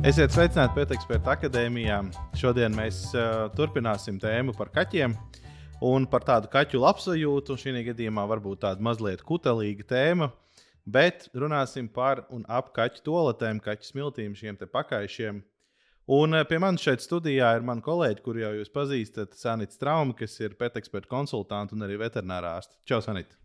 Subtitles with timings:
[0.00, 1.98] Esiet sveicināti Pēteksperta akadēmijā.
[2.40, 5.12] Šodien mēs uh, turpināsim tēmu par kaķiem
[5.84, 7.56] un par tādu kaķu labsajūtu.
[7.60, 10.30] Šī gadījumā varbūt tāda mazliet kutelīga tēma,
[10.88, 15.44] bet runāsim par un ap kaķu toaletēm, kaķu smiltīm, šiem pakaišiem.
[16.16, 20.16] Un uh, pie manis šeit studijā ir mani kolēģi, kuriem jau jūs pazīstat, Sanita Strauma,
[20.16, 22.80] kas ir Pēteksperta konsultante un arī veterinārārste.
[22.88, 23.36] Čau, Sanita!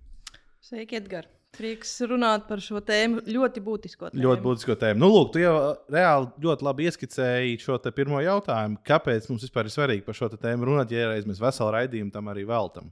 [0.63, 1.35] Sveiki, Edgars!
[1.55, 3.23] Prieks runāt par šo tēmu.
[3.31, 4.23] Ļoti būtisko tēmu.
[4.25, 4.99] Ļoti būtisko tēmu.
[5.01, 8.81] Nu, lūk, tu jau uh, reāli ļoti labi ieskicēji šo pirmo jautājumu.
[8.87, 12.31] Kāpēc mums vispār ir svarīgi par šo tēmu runāt, ja reiz mēs veselu raidījumu tam
[12.33, 12.91] arī veltam?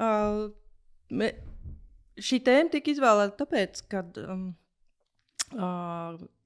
[0.00, 0.48] Uh,
[1.12, 1.34] me,
[2.20, 4.50] šī tēma tika izvēlēta tāpēc, ka um,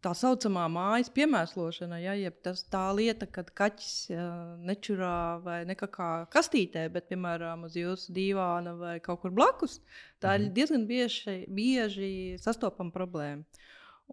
[0.04, 4.12] tā saucamā mājas piemērošana, ja jeb tas tā lieta, kad kaķis
[4.68, 5.88] nečurā vai nekā
[6.32, 9.80] kastītē, bet, piemēram, uz jūsu dīvāna vai kaut kur blakus,
[10.22, 10.54] tā ir mhm.
[10.58, 12.10] diezgan bieži, bieži
[12.42, 13.62] sastopama problēma.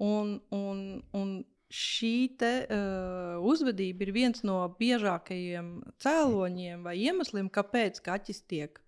[0.02, 1.34] Un, un, un
[1.72, 8.80] šī te, uh, uzvedība ir viens no biežākajiem cēloņiem vai iemesliem, kāpēc kaķis tiek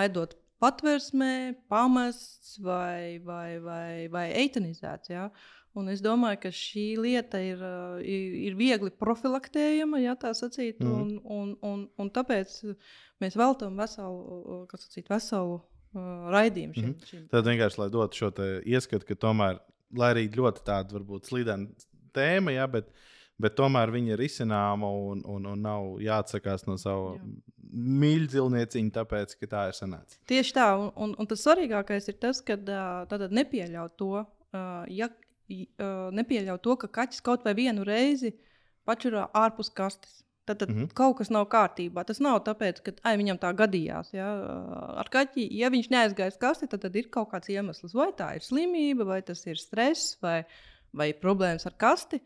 [0.00, 5.12] aidot patversmē, pamests vai, vai, vai, vai eitanizēts.
[5.12, 5.30] Ja?
[5.78, 7.60] Un es domāju, ka šī lieta ir,
[8.02, 10.90] ir, ir viegli profilaktējama, ja tā sacīt, mm.
[10.90, 12.56] un, un, un, un tāpēc
[13.22, 16.88] mēs veltam veselu, sacīt, veselu uh, raidījumu šim.
[16.90, 17.12] Mm.
[17.12, 17.28] šim.
[17.30, 18.32] Tad vienkārši, lai dotu šo
[18.66, 19.62] ieskatu, ka tomēr,
[19.94, 21.70] lai arī ļoti tāda varbūt slidena
[22.16, 22.90] tēma, ja, bet
[23.40, 27.14] bet tomēr viņa ir izcināma un, un, un nav jāatsakās no sava
[27.70, 30.18] mīļa dzīvnieciņa, tāpēc, ka tā ir sanāca.
[30.30, 34.24] Tieši tā, un, un, un tas svarīgākais ir tas, ka tātad nepieļaut to,
[34.90, 35.08] ja
[36.16, 38.32] nepieļaut to, ka kaķis kaut vai vienu reizi
[38.88, 40.20] pačurā ārpus kastes.
[40.48, 40.94] Tad, tad mm -hmm.
[40.94, 42.04] kaut kas nav kārtībā.
[42.04, 44.10] Tas nav tāpēc, ka ai, viņam tā gadījās.
[44.12, 44.28] Ja?
[44.98, 47.94] Ar kaķi, ja viņš neaizgāja uz kasti, tad, tad ir kaut kāds iemesls.
[47.94, 50.44] Vai tā ir slimība, vai tas ir stress, vai,
[50.92, 52.20] vai problēmas ar kasti.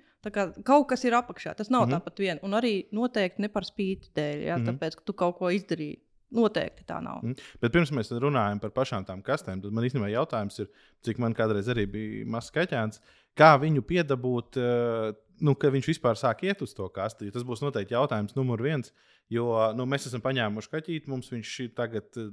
[0.65, 1.55] Kaut kas ir apakšā.
[1.55, 1.95] Tas nav mm -hmm.
[1.99, 2.39] tāpat vien.
[2.43, 4.69] Un arī noteikti ne par spīti dēļ, ja, mm -hmm.
[4.69, 6.01] tāpēc, ka tu kaut ko izdarīji.
[6.35, 7.23] Noteikti tā nav.
[7.23, 7.37] Mm.
[7.63, 10.71] Bet pirms mēs runājam par pašām tām kastēm, tad man īstenībā jautājums ir,
[11.07, 13.03] cik man kādreiz arī bija mazs kaķēns,
[13.39, 15.11] kā viņu piedabūt, uh,
[15.45, 17.31] nu, ka viņš vispār sāk iet uz to kasti.
[17.35, 18.91] Tas būs noteikti jautājums numur viens.
[19.33, 22.33] Jo nu, mēs esam paņēmuši kaķīti, mums viņš tagad uh,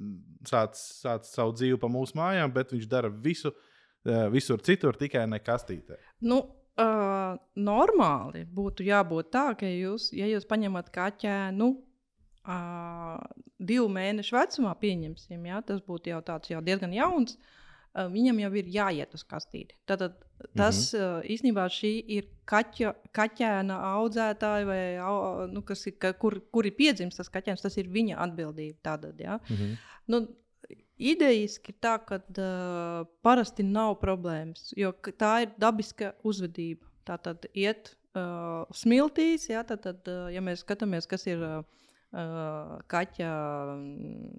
[0.49, 5.27] sāc, sāc savu dzīvi pa mūsu mājām, bet viņš dara visu, uh, visur citur, tikai
[5.29, 6.01] ne kastītē.
[6.25, 6.41] Nu,
[6.79, 11.67] Uh, normāli būtu jābūt tā, ka jūs, ja jūs paņemat kaķēnu
[12.47, 13.21] uh,
[13.59, 18.51] divu mēnešu vecumā, pieņemsim, ja, tas būtu jau tāds jau diezgan jauns, uh, viņam jau
[18.61, 19.77] ir jāiet uz kastīti.
[19.85, 20.07] Tad
[20.57, 21.19] tas mm -hmm.
[21.19, 21.67] uh, īstenībā
[22.07, 27.61] ir kaķa, kaķēna audzētāja, vai nu, kas ir, ka, kur, kur ir piedzimis tas kaķēns,
[27.61, 28.79] tas ir viņa atbildība.
[28.81, 29.39] Tātad, ja.
[29.49, 29.77] mm -hmm.
[30.07, 30.27] nu,
[31.01, 36.85] Idejiski tā, ka uh, parasti nav problēmas, jo tā ir dabiska uzvedība.
[37.03, 41.63] Tā tad iet uh, smiltīs, ja, tad, tad, uh, ja mēs skatāmies, kas ir uh,
[42.11, 43.29] kaķa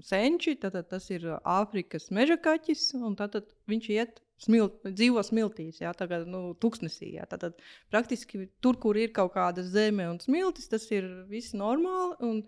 [0.05, 5.23] senči, tad, tad tas ir Āfrikas meža kaķis, un tad, tad viņš iet smilt, dzīvo
[5.25, 7.15] smiltīs, ja, tagad, nu, tuksnesī.
[7.17, 7.63] Ja, tad, tad
[7.93, 12.43] praktiski tur, kur ir kaut kāda zeme un smiltis, tas ir viss normāli un,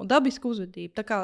[0.00, 0.96] un dabiska uzvedība.
[0.98, 1.20] Tā kā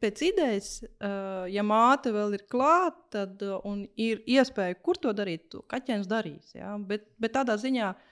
[0.00, 5.50] pēc idejas, uh, ja māte vēl ir klāta, tad uh, ir iespēja, kur to darīt,
[5.52, 6.54] to kaķēns darīs.
[6.56, 6.78] Ja?
[6.80, 8.09] Bet, bet tādā ziņā, uh,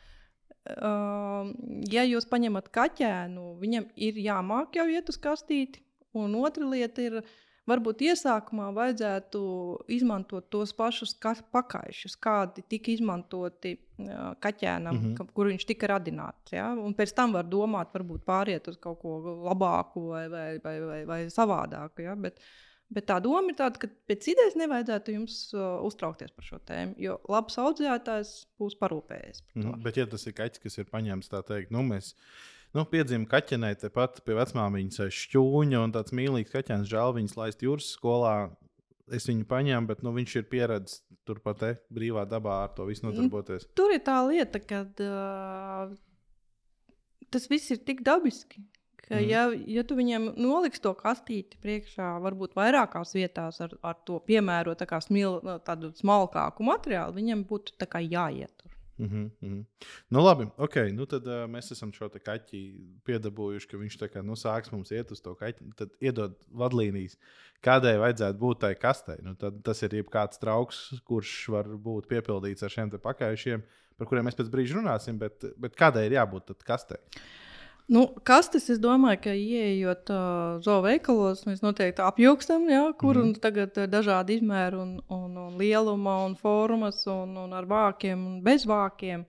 [0.76, 5.84] ja jūs paņemat kaķēnu, viņam ir jāmāk jau iet uz kastīti.
[6.16, 7.36] Un otra lieta ir, uh,
[7.68, 9.40] varbūt iesākumā vajadzētu
[9.92, 11.14] izmantot tos pašus
[11.52, 15.32] pakāpešus, kādi tika izmantoti kaķēnam, mm -hmm.
[15.34, 16.54] kur viņš tika radināts.
[16.54, 16.70] Ja?
[16.72, 19.18] Un pēc tam var domāt, varbūt pāriet uz kaut ko
[19.48, 22.06] labāku vai, vai, vai, vai, vai savādāku.
[22.06, 22.14] Ja?
[22.16, 22.40] Bet,
[22.88, 26.94] Bet tā doma ir tāda, ka pēc idejas nevajadzētu jums uh, uztraukties par šo tēmu,
[27.04, 29.66] jo labs audzētājs būs parūpējies par to.
[29.66, 32.14] Mm, bet, ja tas ir kaķis, kas ir paņēmis tā teikt, nu, mēs
[32.76, 37.94] Nu, piedzima kaķenē, tepat pie vecmāmiņas šķūņa un tāds mīlīgs kaķēns, žēl viņas laist jūras
[37.96, 38.34] skolā.
[39.08, 43.06] Es viņu paņēmu, bet nu, viņš ir pieredzējis turpat te, brīvā dabā ar to visu
[43.06, 43.64] nu, nodarboties.
[43.76, 45.94] Tur ir tā lieta, ka uh,
[47.32, 48.60] tas viss ir tik dabiski.
[49.08, 49.28] Ka, mm.
[49.30, 49.44] ja,
[49.78, 55.00] ja tu viņiem noliksi to kastīti priekšā, varbūt vairākās vietās ar, ar to piemērotu tā
[55.00, 58.74] smil, tādu smalkāku materiālu, viņam būtu jāiet tur.
[58.98, 59.64] Mm -hmm, mm -hmm.
[60.10, 60.74] Nu, labi, ok.
[60.92, 62.60] Nu, tad uh, mēs esam šo kaķi
[63.04, 65.70] piedabūjuši, ka viņš kā, nu, sāks mums iet uz to kaķi.
[65.76, 67.16] Tad iedod vadlīnijas,
[67.62, 69.16] kādai vajadzētu būt tai kastei.
[69.22, 73.62] Nu, tad tas ir jebkāds trauks, kurš var būt piepildīts ar šiem pakāpieniem,
[73.96, 75.18] par kuriem mēs pēc brīža runāsim.
[75.18, 76.98] Bet, bet kādai ir jābūt kastei?
[77.88, 83.38] Nu, kastes, es domāju, ka ieejot uh, zooveikalos, mēs noteikti apjūgstam, ja, kur mm -hmm.
[83.40, 88.42] tagad ir dažādi izmēri, un, un, un lieluma, un formas, un, un ar vākiem, un
[88.42, 89.24] bez vākiem.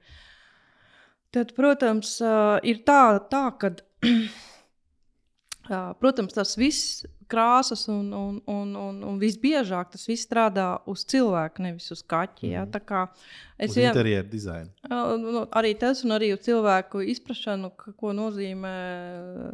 [1.31, 2.19] Tad, protams,
[2.63, 3.71] ir tā, tā ka,
[6.01, 11.63] protams, tas viss krāsas un, un, un, un, un visbiežāk tas viss strādā uz cilvēku,
[11.65, 12.51] nevis uz kaķi.
[12.55, 12.65] Ja?
[12.65, 12.73] Mhm.
[12.75, 13.05] Tā kā
[13.59, 14.69] Es jau interjeru dizainu.
[15.19, 18.75] Nu, arī tas, un arī cilvēku izpratšanu, ko nozīmē,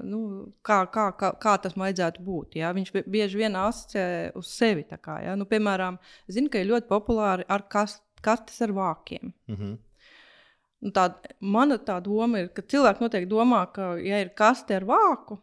[0.06, 0.19] nu,
[0.66, 2.60] kā, kā, kā, kā tas vajadzētu būt.
[2.62, 2.69] Ja?
[2.77, 4.86] Viņš bieži vien asociē uz sevi.
[4.86, 5.33] Kā, ja?
[5.39, 5.98] nu, piemēram,
[6.30, 9.33] zinu, ka ir ļoti populāri ar kast, kastes ar vākiem.
[9.50, 9.75] Mm -hmm.
[10.86, 11.07] Nu, tā,
[11.39, 15.39] mana tā doma ir, ka cilvēki noteikti domā, ka, ja ir kaste ar vāku,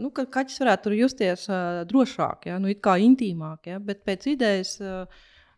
[0.00, 2.60] nu, ka kaķis varētu tur justies uh, drošāk, ja?
[2.62, 3.68] nu, kā intīmāk.
[3.68, 3.80] Ja?
[3.82, 5.04] Bet pēc idejas uh,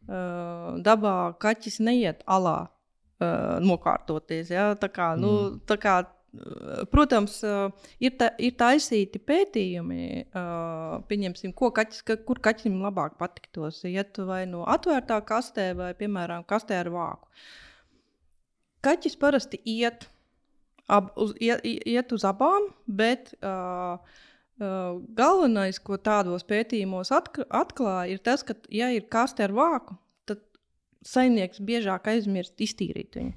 [0.08, 4.50] uh, dabā kaķis neiet alā uh, nokārtoties.
[4.50, 4.72] Ja?
[4.74, 5.60] Tā kā, nu, Mm.
[5.70, 7.70] tā kā, uh, protams, uh,
[8.00, 13.84] ir, ta, ir taisīti pētījumi, uh, pieņemsim, ko kaķis, ka, kur kaķim labāk patiktos.
[13.84, 17.30] Iet vai no atvērtā kastē, vai, piemēram, kastē ar vāku.
[18.82, 20.08] Kaķis parasti iet,
[20.92, 23.96] ab, uz, iet, iet uz abām, bet uh,
[24.60, 29.96] uh, galvenais, ko tādos pētījumos atklāja, ir tas, ka, ja ir kaste ar vāku,
[30.28, 30.42] tad
[31.06, 33.32] saimnieks biežāk aizmirst iztīrīt viņu.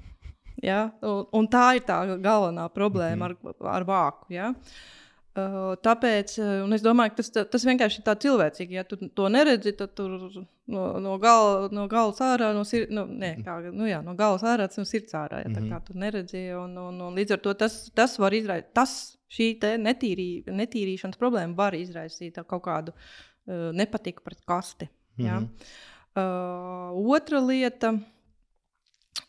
[0.64, 0.86] Ja?
[1.04, 3.56] Un, un tā ir tā galvenā problēma -hmm.
[3.60, 4.32] ar, ar vāku.
[4.32, 4.52] Ja?
[4.52, 5.05] Uh,
[5.36, 6.32] tāpēc
[6.76, 8.76] es domāju, ka tas, tas vienkārši ir tā cilvēcīgi.
[8.78, 13.04] Ja tu to neredzi, tad tur no, no, gal, no galas ārā, no, sir, no,
[13.06, 15.42] ne, kā, nu jā, no galas ārā, no sirds ārā.
[15.44, 18.72] Ja, tā kā tu neredzi, un, un, un līdz ar to tas, tas var izraisīt,
[18.76, 18.96] tas
[19.36, 19.50] šī
[19.82, 24.88] netīrī, netīrīšanas problēma var izraisīt kaut kādu uh, nepatiku pret kasti.
[25.20, 25.40] Ja?
[25.40, 26.96] Mm -hmm.
[26.96, 27.92] uh, otra lieta,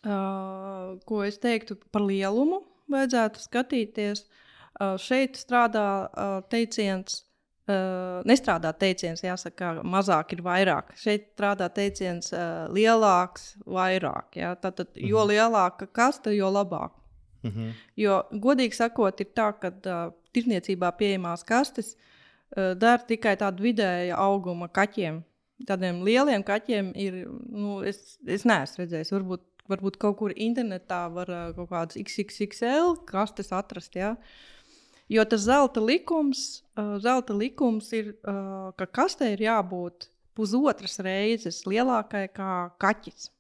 [0.06, 4.24] uh, ko es teiktu par lielumu, vajadzētu skatīties.
[4.24, 4.44] Uh,
[5.01, 7.24] šeit strādā uh, teiciens,
[7.68, 10.94] uh, nestrādā teiciens, jāsaka, mazāk ir vairāk.
[11.00, 14.38] Šeit strādā teiciens uh, lielāks, vairāk.
[14.39, 14.53] Ja?
[14.56, 16.94] Tātad, jo lielāka kaste, jo labāk.
[17.44, 17.74] Mm -hmm.
[17.95, 24.18] Jo, godīgi sakot, ir tā, ka uh, tirniecībā pieejamās kastes uh, dara tikai tādu vidēja
[24.18, 25.23] auguma kaķiem.
[25.68, 31.30] Tādiem lieliem kaķiem ir, nu, es, es neesmu redzējis, varbūt, varbūt kaut kur internetā var
[31.30, 33.95] uh, kaut kādas XXXL kastes atrast.
[33.95, 34.15] Ja?
[35.09, 41.63] Jo tas zelta likums, uh, zelta likums ir, uh, ka kastē ir jābūt pusotras reizes
[41.65, 43.31] lielākai kā kaķis.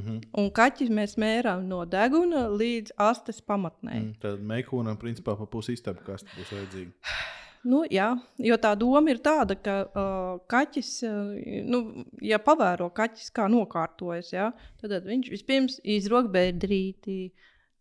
[0.00, 0.20] -hmm.
[0.40, 3.98] Un kaķis mēs mērām no deguna līdz astes pamatnē.
[3.98, 6.94] Mm, tad meklējumam, principā, pa pusi istabu kaste būs vajadzīga.
[7.60, 11.34] Nu, jā, jo tā doma ir tāda, ka uh, kaķis, uh,
[11.68, 14.46] nu, ja pavēro kaķis, kā nokārtojas, ja,
[14.80, 17.34] tad, viņš vispirms izrok bedrīti,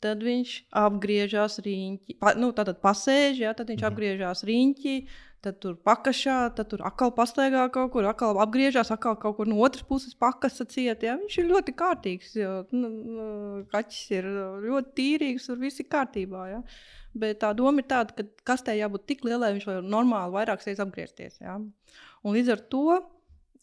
[0.03, 3.89] tad viņš apgriežas riņķi, pa, nu, tad pasēž, ja, tad viņš Mhm.
[3.91, 4.95] apgriežas riņķi,
[5.41, 9.55] tad tur pakašā, tad tur atkal pastaigā kaut kur, atkal apgriežas, atkal kaut kur no
[9.63, 11.03] otras puses pakasa ciet.
[11.03, 11.15] Ja?
[11.17, 13.27] Viņš ir ļoti kārtīgs, jo nu, nu,
[13.71, 14.23] kaķis ir
[14.65, 16.43] ļoti tīrīgs, tur viss ir kārtībā.
[16.51, 16.63] Ja?
[17.15, 20.83] Bet tā doma ir tāda, ka kastē jābūt tik lielai, viņš var normāli vairākas reizes
[20.83, 21.39] apgriezties.
[21.39, 21.55] Ja?
[21.55, 22.99] Un līdz ar to,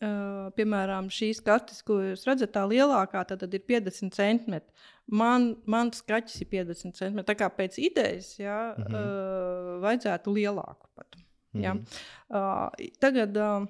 [0.02, 4.72] uh, piemēram, šīs kastes, ko jūs redzat, tā lielākā, tad, tad ir 50 centimetri.
[5.06, 7.28] Man, mans kaķis ir 50 centimetri.
[7.30, 8.94] Tā kā pēc idejas, ja, Mhm.
[8.94, 11.16] uh, vajadzētu lielāku pat.
[11.54, 11.62] Mm?
[11.62, 11.80] -hmm.
[12.28, 12.68] Uh,
[13.00, 13.66] tagad uh,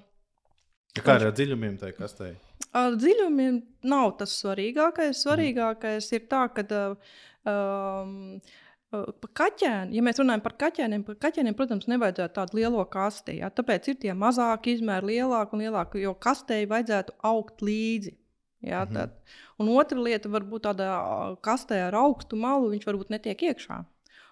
[0.97, 2.35] Kā ar dziļumiem tai kastē?
[2.73, 5.23] ar dziļumiem nav tas svarīgākais.
[5.25, 6.95] Svarīgākais ir tā, ka uh,
[7.45, 8.41] um,
[8.93, 13.39] uh, pa kaķēni, ja mēs runājam par kaķēniem, par kaķēniem, protams, nevajadzētu tādu lielo kasti.
[13.41, 13.49] Ja?
[13.49, 18.15] Tāpēc ir tie mazāki izmēri, lielāki un lielāki, jo kastei vajadzētu augt līdzi.
[18.65, 18.93] Ja, Mhm.
[18.93, 19.11] tad,
[19.59, 23.85] un otra lieta var būt tāda ā, kastē ar augstu malu, viņš varbūt netiek iekšā.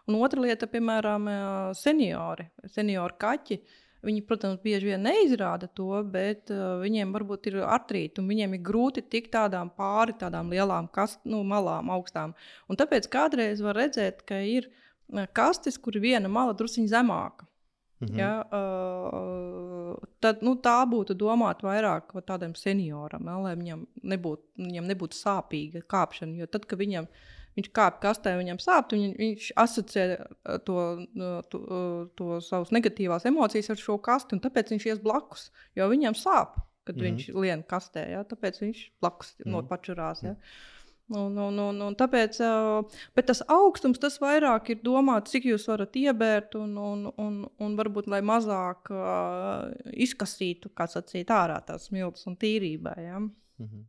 [0.08, 3.60] Un otra lieta, piemēram, ā, seniori, seniori kaķi.
[4.06, 8.64] Viņi, protams, bieži vien neizrāda to, bet uh, viņiem varbūt ir artrīti, un viņiem ir
[8.66, 12.36] grūti tikt tādām pāri tādām lielām kast, nu, malām, augstām.
[12.70, 14.70] Un tāpēc kādreiz var redzēt, ka ir
[15.10, 17.50] ā, kastes, kur ir viena mala drusciņā zemāka.
[18.00, 18.20] -hmm.
[18.20, 24.90] Ja, uh, tad nu, tā būtu domāta vairāk tādam senioram, ja, lai viņam nebūtu, viņam
[24.92, 26.38] nebūtu sāpīga kāpšana.
[26.42, 27.08] Jo tad, kad viņam,
[27.56, 30.78] viņš kāpj kastē, viņam sāp, viņ, viņš asociē uh, to,
[31.18, 35.52] uh, to, uh, to savas negatīvās emocijas ar šo kasti, un tāpēc viņš ies blakus,
[35.76, 36.62] jo viņam sāp.
[36.86, 37.06] Kad mm Mhm.
[37.06, 37.18] -hmm.
[37.18, 39.50] viņš lien kastē, ja, tāpēc viņš blakus mm Mhm.
[39.50, 39.52] -hmm.
[39.62, 40.24] nopačurās.
[40.24, 40.36] Ja.
[41.10, 42.38] Un, un, un, un tāpēc,
[43.16, 47.76] bet tas augstums, tas vairāk ir domāts, cik jūs varat iebērt, un, un, un, un
[47.78, 52.98] varbūt lai mazāk uh, izkasītu, kā sacīt, ārā tās smilts un tīrībai.
[53.04, 53.20] Ja?
[53.20, 53.84] Mm -hmm.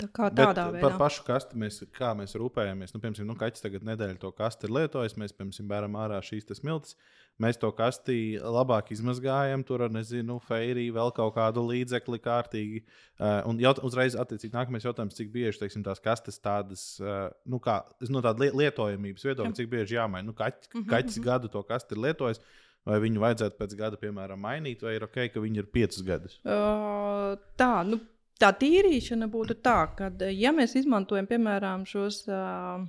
[0.00, 0.96] Tā kā tādā par veidā.
[0.98, 2.92] pašu kasti mēs, kā mēs rūpējamies.
[2.94, 5.14] Nu, piemēram, nu, kaķis tagad nedēļu to kasti ir lietojis.
[5.20, 6.96] Mēs, piemēram, bēram ārā šīs tas miltis.
[7.40, 12.82] Mēs to kasti labāk izmazgājam, tur ar, nezinu, feiriju, vēl kaut kādu līdzekli kārtīgi.
[13.16, 17.62] Uh, un jaut, uzreiz, attiecīgi, nākamais jautājums, cik bieži teiksim, tās kastes tādas, uh, nu,
[17.64, 17.78] kā,
[18.12, 20.26] no tāda li- lietojamības viedokļa, cik bieži jāmaina.
[20.28, 21.24] Nu, kaķis, Mhm, kaķis mhm.
[21.30, 22.42] gadu to kasti ir lietojis.
[22.84, 26.38] Vai viņu vajadzētu pēc gada, piemēram, mainīt, vai ir ok, ka viņi ir piecus gadus?
[26.44, 27.98] Uh, tā, nu,
[28.40, 32.84] tā tīrīšana būtu tā, ka, ja mēs izmantojam, piemēram, šos, uh,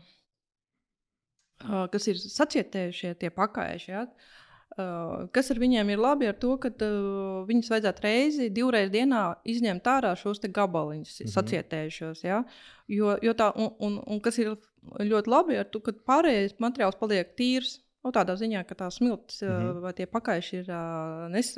[1.66, 6.56] uh, kas ir sacietējušie, tie pakāpieši, ja, uh, kas ar viņiem ir labi, ar to,
[6.62, 11.24] ka uh, viņus vajadzētu reizi, divreiz dienā izņemt ārā šos gabaliņus, mm.
[11.26, 11.36] -hmm.
[11.38, 12.26] sacietējušos.
[12.28, 12.44] Ja,
[12.88, 14.56] jo, jo tā, un, un, un kas ir
[15.00, 17.80] ļoti labi, ar to, ka pārējais materiāls paliek tīrs.
[18.02, 19.50] Nu, tādā ziņā, ka tās smilts mm.
[19.50, 19.82] -hmm.
[19.84, 20.70] vai tie pakāpieši ir
[21.30, 21.52] nes,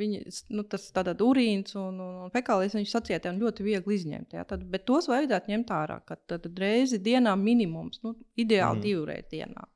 [0.00, 0.20] viņi,
[0.54, 4.36] nu, tas tāds urīns un, un, un fekālijas, viņš sacietē un ļoti viegli izņemt.
[4.38, 4.44] Ja?
[4.46, 8.84] Tad, bet tos vajadzētu ņemt ārā, kad tad reizi dienā minimums, nu, ideāli mm.
[8.86, 9.66] divreiz dienā.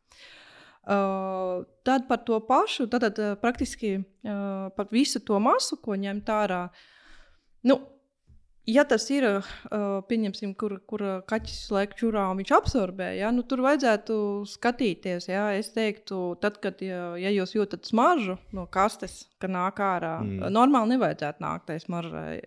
[0.83, 6.31] Uh, tad par to pašu, tad, tad praktiski uh, par visu to masu, ko ņemt
[6.35, 6.65] ārā.
[7.67, 7.79] Nu,
[8.67, 9.25] Ja tas ir,
[10.07, 14.15] pieņemsim, kur, kur kaķis laiku čurā un viņš absorbē, ja, nu, tur vajadzētu
[14.47, 15.27] skatīties.
[15.33, 20.13] Ja, es teiktu, tad, kad ja, ja jūs jūtat smaržu no kastes, ka nāk ārā,
[20.23, 20.53] Mm.
[20.55, 22.41] normāli nevajadzētu nākt tai smaržai.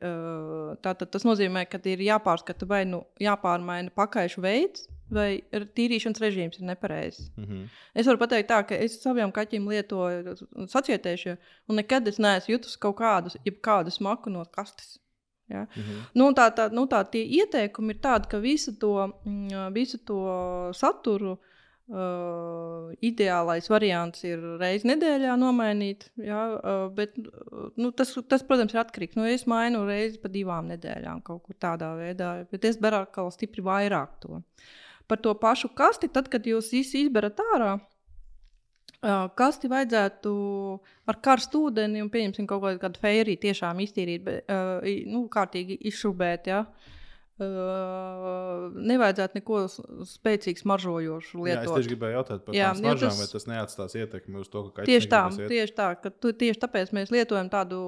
[0.86, 6.66] Tātad tas nozīmē, ka ir jāpārskata vai nu jāpārmaina pakaišu veids, vai tīrīšanas režīms ir
[6.72, 7.32] nepareizs.
[7.36, 7.70] Mm -hmm.
[7.94, 10.36] Es varu pateikt, tā, ka es saviem kaķiem lietoju
[10.72, 15.00] sacietējušie, un nekad es neesmu jutis kaut kādu, kādu smaku no kastes.
[15.48, 15.66] Ja?
[15.66, 16.06] -hmm.
[16.14, 18.94] Nu, tā, tā, nu, tā tie ieteikumi ir tādi, ka visu to,
[19.26, 20.20] mm, visu to
[20.74, 26.10] saturu uh, ideālais variants ir reizes nedēļā nomainīt.
[26.18, 29.16] Ja, uh, bet, uh, nu, tas, tas, protams, ir atkarīgs.
[29.16, 33.32] Nu, es mainu reizi pa divām nedēļām kaut kur tādā veidā, bet es daru atkal
[33.32, 34.42] stipri vairāk to.
[35.08, 37.95] Par to pašu kasti, tad, kad jūs izberat ārā, uh,
[39.38, 40.32] kasti vajadzētu
[41.12, 44.54] ar karstu ūdeni un, pieņemsim, kaut kādu feiriju tiešām iztīrīt, bet,
[45.12, 46.48] nu, kārtīgi izšubēt.
[46.54, 46.64] Ja?
[47.36, 49.82] Uh, nevajadzētu neko s-
[50.14, 51.74] spēcīgi smaržojošu Jā, es lietot.
[51.76, 54.62] tieši gribēju jautāt par Jā, tām jo smaržām, tas- vai tas neatstās ietekmi uz to,
[54.72, 55.50] ka Tieši tā, iet?
[55.52, 57.80] tieši tā, ka tu, tieši tāpēc mēs lietojam tādu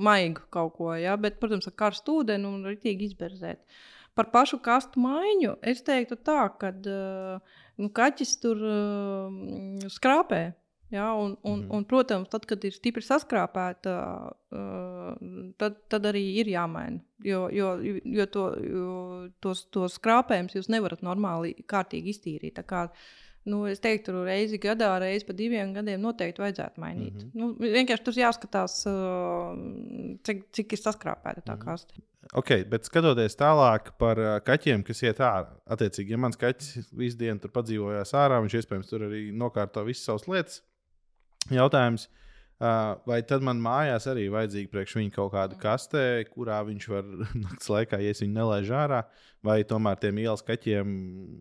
[0.00, 1.16] maigu kaut ko, ja?
[1.20, 3.60] bet, protams, ar karstu ūdeni un rītīgi izberzēt.
[4.14, 6.72] Par pašu kastu maiņu es teiktu tā, ka
[7.76, 10.54] nu, kaķis tur uh, skrāpē.
[10.90, 11.70] Ja, un, un, Mhm.
[11.74, 13.94] un, protams, tad, kad ir stipri saskrāpēta,
[15.58, 17.00] tad, tad arī ir jāmaina.
[17.24, 17.74] Jo, jo,
[18.04, 22.54] jo, to, jo tos, tos skrāpējumus jūs nevarat normāli, kārtīgi iztīrīt.
[22.58, 22.82] Tā Kā,
[23.50, 27.14] nu, es teiktu, reizi gadā, reizi pa diviem gadiem noteikti vajadzētu mainīt.
[27.14, 27.34] Mm -hmm.
[27.34, 28.76] nu, vienkārši tur jāskatās,
[30.24, 31.64] cik, cik ir saskrāpēta tā Mhm.
[31.64, 31.94] kaste.
[32.34, 35.48] Ok, bet skatoties tālāk par kaķiem, kas iet ārā.
[35.68, 40.04] Attiecīgi, ja mans kaķis visu dienu tur padzīvojās ārā, viņš iespējams tur arī nokārto visas
[40.04, 40.62] savas lietas.
[41.52, 46.88] Jautājums, uh, vai tad man mājās arī vajadzīga priekš viņa kaut kāda kaste, kurā viņš
[46.92, 47.10] var
[47.44, 49.02] naktas laikā, ja viņu nelaižu ārā,
[49.44, 50.94] vai tomēr tiem ielas kaķiem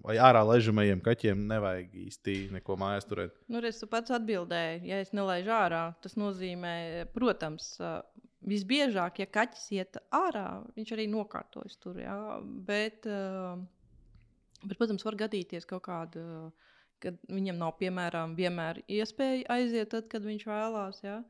[0.04, 3.38] vai ārā ležamajiem kaķiem nevajag īsti neko mājās turēt?
[3.48, 6.76] Nu, es pats atbildēju, ja es nelaižu ārā, tas nozīmē,
[7.16, 8.02] protams, uh,
[8.48, 12.00] visbiežāk, ja kaķis iet ārā, viņš arī nokārtojas tur.
[12.02, 12.18] Jā,
[12.68, 13.56] bet, uh,
[14.64, 16.26] bet, protams, var gadīties kaut kāda,
[17.04, 21.02] kad viņam nav, piemēram, vienmēr iespēja aiziet, tad, kad viņš vēlās.
[21.06, 21.22] Jā.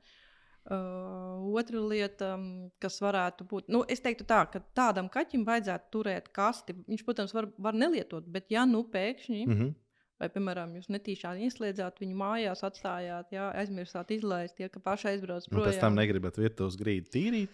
[0.63, 2.37] Uh, otra lieta,
[2.79, 6.77] kas varētu būt, nu, es teiktu tā, ka tādam kaķim vajadzētu turēt kasti.
[6.87, 9.73] Viņš, protams, var, var nelietot, bet ja nu pēkšņi Mm -hmm.
[10.21, 15.51] Vai, piemēram, jūs netīšām ieslēdzāt viņu mājās, atstājāt, jā, aizmirsāt izlaist, ja pašai aizbrauc Un
[15.57, 15.67] projām.
[15.67, 17.49] pēc tam negribat virtuves grīdu tīrīt.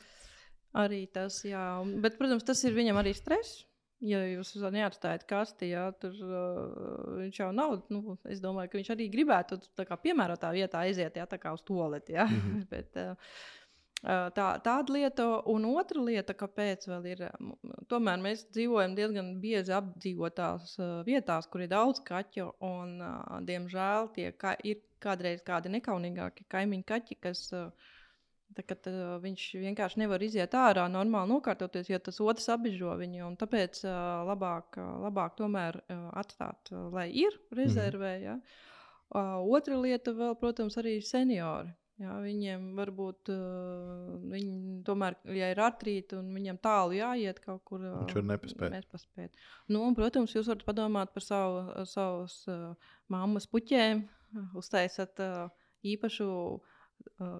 [0.77, 1.63] Arī tas, jā.
[2.03, 3.63] Bet, protams, tas ir viņam arī stress.
[3.99, 7.81] Ja jūs neatstājat kasti, jā, tur uh, viņš jau nav.
[7.91, 11.51] Nu, es domāju, ka viņš arī gribētu tā kā piemērotā vietā aiziet, jā, tā kā
[11.55, 12.15] uz toleti.
[12.15, 12.23] Jā.
[12.31, 12.61] Mhm.
[12.71, 13.33] Bet, uh,
[13.99, 17.25] tā, tāda lieta, un otra lieta, kāpēc vēl ir,
[17.91, 24.13] tomēr mēs dzīvojam diezgan biezi apdzīvotās uh, vietās, kur ir daudz kaķu, un, uh, diemžēl,
[24.15, 27.91] tie ka, ir kādreiz kādi nekaunīgāki kaimiņu kaķi, kas uh,
[28.57, 33.33] kad, uh, viņš vienkārši nevar iziet ārā, normāli nokārtoties, jo tas otrs apbežo viņu.
[33.39, 33.97] Tāpēc uh,
[34.29, 38.15] labāk, uh, labāk tomēr uh, atstāt, uh, lai ir rezervē.
[38.19, 38.39] Mm ja.
[39.15, 41.71] uh, otra lieta, vēl, protams, arī seniori.
[41.99, 47.83] Jā, viņiem varbūt uh, viņi tomēr, ja ir artrīti un viņam tālu jāiet kaut kur,
[47.83, 48.71] uh, Viņš var nepaspēt.
[48.77, 49.41] nepaspēt.
[49.67, 54.05] Nu, un, protams, jūs varat padomāt par savu, savas uh, mammas puķēm,
[54.55, 55.51] uztaisat uh,
[55.83, 56.78] īpašu uh,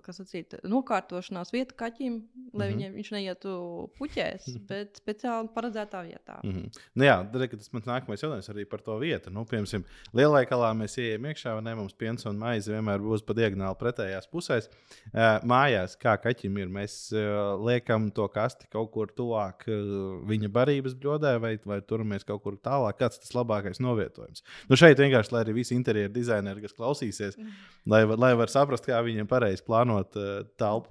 [0.04, 2.18] kas atsīt, nokārtošanās vieta kaķim,
[2.52, 2.60] lai mm.
[2.60, 2.74] -hmm.
[2.74, 3.52] viņam, viņš neietu
[3.96, 6.40] puķēs, bet speciāli paredzētā vietā.
[6.44, 6.80] Mm -hmm.
[7.00, 9.32] nu, jā, re, tas mans nākamais jautājums arī par to vietu.
[9.32, 13.34] Nu, piemēram, lielveikalā mēs ejam iekšā, un ne mums piens un maize vienmēr būs pa
[13.34, 14.70] diagonāli pretējās pusēs.
[15.14, 20.50] Uh, mājās, kā kaķim ir, mēs uh, liekam to kasti kaut kur tuvāk uh, viņa
[20.50, 23.00] barības bļodē, vai, vai turamies kaut kur tālāk.
[23.00, 24.44] Kāds tas labākais novietojums?
[24.70, 27.40] Nu, šeit vienkārši, lai arī visi interjeru dizaineri, kas klausīsies,
[27.86, 30.90] lai, var- lai var saprast, kā viņiem pareizi plānot uh, telpu.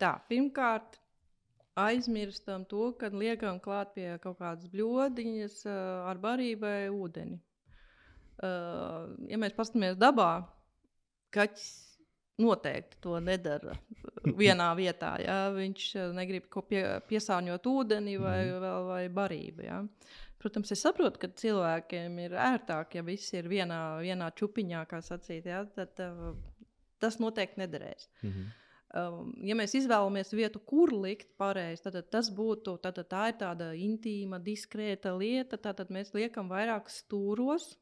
[0.00, 0.96] Tā, pirmkārt,
[1.76, 7.38] aizmirstam to, ka liekam klāt pie kaut kādas bļodiņas uh, ar barību vai ūdeni.
[8.40, 10.30] Uh, ja mēs paskatāmies dabā,
[11.36, 11.68] kaķis
[12.40, 13.74] noteikti to nedara
[14.40, 15.14] vienā vietā.
[15.20, 15.36] Ja?
[15.52, 15.86] Viņš
[16.16, 18.60] negrib pie, piesārņot ūdeni vai, Mhm.
[18.64, 19.64] vēl, vai barību.
[19.64, 19.82] Ja?
[20.40, 25.44] Protams, es saprotu, ka cilvēkiem ir ērtāk, ja viss ir vienā, vienā čupiņā, kā sacīt.
[25.44, 25.64] Ja?
[25.66, 26.00] Tad
[27.00, 28.08] tas noteikti nederēs.
[28.22, 28.50] Mm -hmm.
[28.90, 33.68] Um, ja mēs izvēlamies vietu, kur likt pareizi, tad, tas būtu tad, tā ir tāda
[33.78, 35.60] intīma, diskrēta lieta.
[35.62, 37.76] Tad mēs liekam vairāk stūros.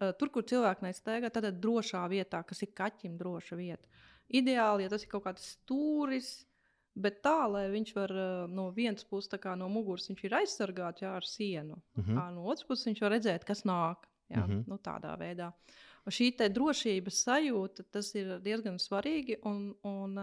[0.00, 3.86] Uh, tur, kur cilvēki nestaigā, tad ir drošā vietā, kas ir kaķim droša vieta.
[4.34, 6.32] Ideāli, ja tas ir kaut kāds stūris,
[6.98, 11.06] bet tā, lai viņš var uh, no vienas puses, kā no muguras, viņš ir aizsargāts
[11.06, 11.78] jā, ar sienu.
[12.00, 12.18] Mm.
[12.34, 14.08] No otras puses, viņš var redzēt, kas nāk.
[14.32, 14.50] Jā, mm.
[14.50, 14.64] -hmm.
[14.66, 15.52] nu, tādā veidā.
[16.04, 19.38] Un šī drošības sajūta tas ir diezgan svarīgi.
[19.48, 20.18] Un, un,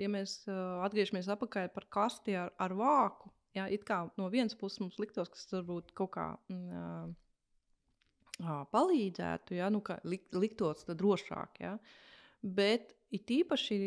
[0.00, 4.80] ja mēs atgriežamies atpakaļ par kasti ar, ar vāku, jā, it kā no vienas puses
[4.82, 7.14] mums liktos, ka tas varbūt kaut kā mm,
[8.72, 9.82] palīdzētu, ja, nu,
[10.36, 11.60] liktos drošāk.
[11.64, 11.74] Ja.
[12.40, 13.78] Bet it īpaši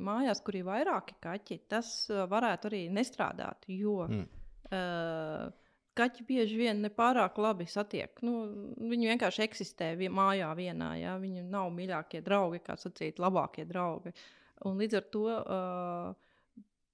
[0.00, 3.68] mājās, kur ir vairāki kaķi, tas varētu arī nestrādāt.
[3.68, 4.28] Jo Mm.
[4.72, 5.67] uh,
[5.98, 8.22] kaķi bieži vien nepārāk labi satiek.
[8.26, 8.46] Nu,
[8.78, 10.92] viņi vienkārši eksistē vi- mājā vienā.
[11.00, 11.16] Ja?
[11.20, 14.14] Viņi nav mīļākie draugi, kā sacīt, labākie draugi.
[14.66, 16.14] Un līdz ar to uh,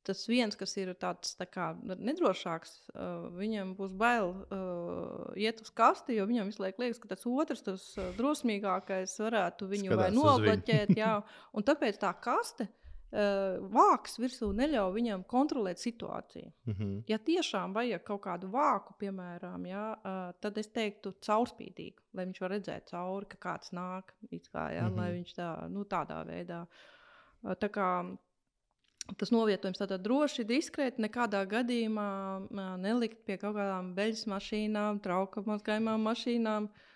[0.04, 5.70] tas viens, kas ir tāds tā kā, nedrošāks, uh, viņam būs bail uh, iet uz
[5.73, 7.87] kasti, jo viņam visu laiku liekas, ka tas otrs, tas
[8.18, 10.26] drosmīgākais, varētu viņu Skatās vai uz viņu.
[10.28, 10.96] nobloķēt.
[11.02, 11.14] jā.
[11.56, 12.68] Un tāpēc tā kaste.
[13.14, 16.49] Uh, vāks virsū neļauj viņam kontrolēt situāciju.
[16.66, 16.94] Mm -hmm.
[17.06, 22.40] Ja tiešām vajag kaut kādu vāku, piemēram, ja, uh, tad es teiktu, caurspīdīgu, lai viņš
[22.40, 24.11] var redzēt cauri, ka kāds nāk.
[24.53, 24.94] Kā, ja, mm Mhm.
[24.94, 24.96] -hmm.
[24.96, 26.66] Lai viņš tā, nu, tādā veidā.
[27.42, 28.16] Uh, tā kā,
[29.16, 32.48] tas novietojums tādā droši, diskrēti, nekādā gadījumā
[32.79, 36.64] nelikt pie kaut kādām beļģes mašīnām, trauka mazgājumām mašīnām.
[36.64, 36.93] Uh,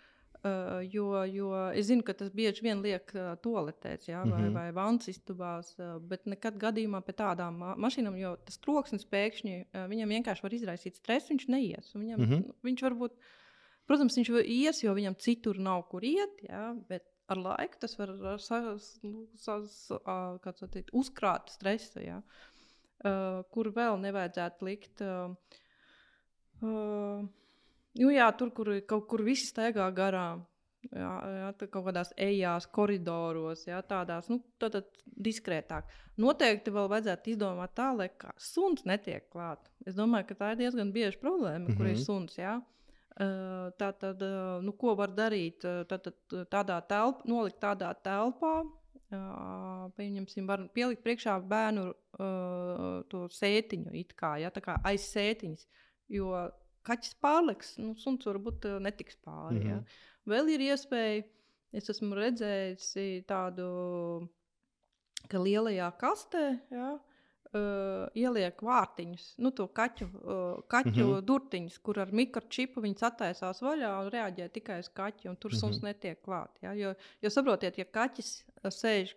[0.93, 4.45] jo, jo es zinu, ka tas bieži vien liek uh, toaletēs ja, vai, mm.
[4.45, 4.55] -hmm.
[4.55, 9.57] vai vannas istubās, uh, bet nekad gadījumā pie tādām ma mašīnām, jo tas troksnis pēkšņi
[9.59, 11.95] uh, viņam vienkārši var izraisīt stresu, viņš neies.
[11.95, 12.31] Viņam, mm.
[12.31, 12.57] -hmm.
[12.63, 13.17] Viņš varbūt,
[13.91, 18.15] protams, viņš ies, jo viņam citur nav kur iet, ja, bet ar laiku tas var
[18.15, 18.61] uh, sa,
[19.03, 22.23] nu, sa, sa, uh, kā sacīt, uzkrāt stresu, ja,
[23.03, 25.03] uh, kur vēl nevajadzētu likt.
[25.03, 25.35] Uh,
[26.63, 27.27] uh,
[27.95, 30.47] Nu, jā, tur, kur kaut kur viss staigā garām.
[30.95, 35.89] Jā, jā, kaut kādās ejās, koridoros, jā, tādās nu, tā, tā, diskrētāk.
[36.17, 39.59] Noteikti vēl vajadzētu izdomāt tā, lai suns netiek klāt.
[39.85, 41.77] Es domāju, ka tā ir diezgan bieža problēma, mm -hmm.
[41.77, 42.05] kur ir Mhm.
[42.05, 42.39] suns.
[42.39, 42.63] Jā.
[43.19, 44.21] Tā tad,
[44.63, 45.59] nu, ko var darīt?
[45.65, 46.15] Tā, tad,
[46.51, 48.63] tādā telpā, nolikt tādā telpā,
[49.97, 51.95] pieņemsim, var pielikt priekšā bērnu
[53.09, 55.67] to sētiņu, it kā, ja, tā kā aiz sētiņas.
[56.09, 56.51] Jo
[56.89, 59.61] kaķis pārliks, nu, suns varbūt uh, netiks pāri.
[59.61, 59.69] Mm -hmm.
[59.71, 59.77] ja.
[59.77, 59.85] Mhm.
[60.29, 61.23] Vēl ir iespēja,
[61.73, 62.89] es esmu redzējis
[63.29, 63.69] tādu,
[65.29, 71.13] ka lielajā kastē ja, uh, ieliek vārtiņus, nu, to kaķu, uh, kaķu mm Mhm.
[71.13, 71.27] -hmm.
[71.31, 75.63] durtiņus, kur ar mikročipu viņas attaisās vaļā un reaģē tikai uz kaķi, un tur suns
[75.63, 75.79] mm Mhm.
[75.81, 75.89] -hmm.
[75.89, 76.51] netiek klāt.
[76.63, 79.15] Ja, jo, jo saprotiet, ja kaķis uh, sēž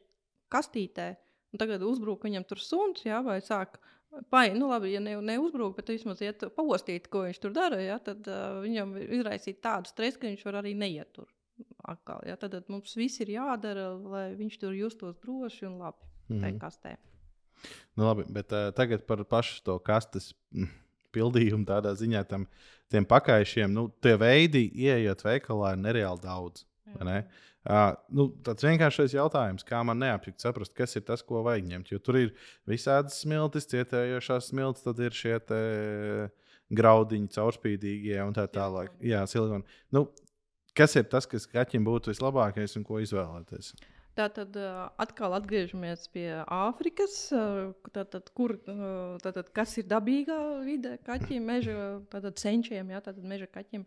[0.51, 1.15] kastītē,
[1.53, 3.79] un tagad uzbruk viņam tur suns, ja, vai sāk
[4.29, 7.95] Pai, nu labi, ja ne, neuzbrūk, bet vismaz iet pavostīt, ko viņš tur dara, ja,
[8.03, 11.29] tad uh, viņam izraisīt tādu stresu, ka viņš var arī neiet tur.
[11.87, 16.11] Atkal, ja, tad, tad mums viss ir jādara, lai viņš tur justos droši un labi.
[16.27, 16.51] Mm -hmm.
[16.51, 16.59] Mhm.
[16.59, 16.95] kastē.
[17.95, 20.67] Nu, labi, bet uh, tagad par pašu to kastes mm,
[21.11, 22.47] pildījumu tādā ziņā tam
[22.89, 23.73] tiem pakāpieniem.
[23.73, 26.65] Nu, tie veidi, ieejot veikalā, ir nereāli daudz.
[26.99, 27.27] Ne?
[27.61, 31.91] Uh, nu, tāds vienkāršs jautājums, kā man neapjūgt, saprast, kas ir tas, ko vajag ņemt.
[31.93, 32.31] Jo tur ir
[32.69, 35.61] visādas smiltis, cietējošās smiltis, tad ir šie te
[36.73, 38.95] graudiņi, caurspīdīgie un tā tālāk.
[39.05, 39.67] Jā, silikoni.
[39.93, 40.07] Nu,
[40.77, 43.75] kas ir tas, kas kaķim būtu vislabākais un ko izvēlēties?
[44.17, 44.57] Tā tad
[44.99, 47.29] atkal atgriežamies pie Āfrikas,
[47.95, 48.57] tātad, kur,
[49.23, 53.85] tātad, kas ir dabīgā vide kaķiem, meža senčiem, jā, tātad meža kaķiem.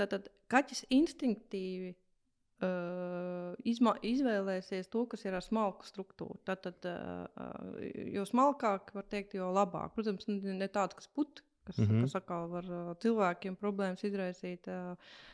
[0.00, 1.92] Tātad kaķis instinktīvi
[3.64, 6.40] izma, izvēlēsies to, kas ir ar smalku struktūru.
[6.44, 6.88] Tad, tad
[8.12, 9.94] jo smalkāk, var teikt, jo labāk.
[9.96, 12.02] Protams, ne, ne tāds, kas put, kas, mm -hmm.
[12.02, 12.68] kas atkal var
[13.00, 14.68] cilvēkiem problēmas izraisīt.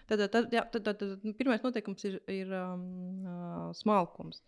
[0.06, 4.42] Tad, tad, jā, tad, tad, tad pirmais noteikums ir, ir um, smalkums.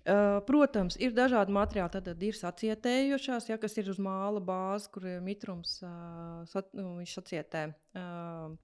[0.00, 1.92] Uh, protams, ir dažādi materiāli.
[1.92, 6.70] Tad, tad ir sacietējušās, ja, kas ir uz māla bāzes, kur ir mitrums, uh, sat,
[6.72, 7.66] nu, sacietē.
[7.92, 8.56] Uh,